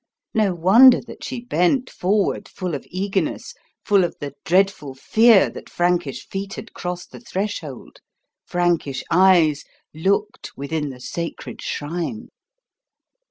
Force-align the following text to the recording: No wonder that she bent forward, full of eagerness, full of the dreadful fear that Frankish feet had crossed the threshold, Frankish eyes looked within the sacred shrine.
No 0.33 0.55
wonder 0.55 0.99
that 1.01 1.23
she 1.23 1.41
bent 1.41 1.87
forward, 1.87 2.49
full 2.49 2.73
of 2.73 2.87
eagerness, 2.89 3.53
full 3.85 4.03
of 4.03 4.15
the 4.19 4.33
dreadful 4.45 4.95
fear 4.95 5.47
that 5.51 5.69
Frankish 5.69 6.27
feet 6.27 6.55
had 6.55 6.73
crossed 6.73 7.11
the 7.11 7.19
threshold, 7.19 7.99
Frankish 8.43 9.03
eyes 9.11 9.63
looked 9.93 10.57
within 10.57 10.89
the 10.89 10.99
sacred 10.99 11.61
shrine. 11.61 12.29